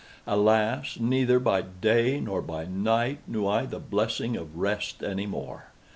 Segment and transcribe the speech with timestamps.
[0.25, 0.97] Alas!
[0.99, 5.65] neither by day nor by night knew I the blessing of rest any more!